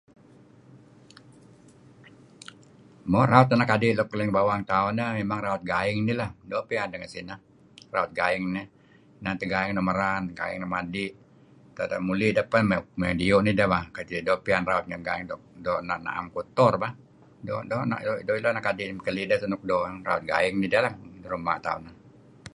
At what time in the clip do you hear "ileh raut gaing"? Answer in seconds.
19.87-20.55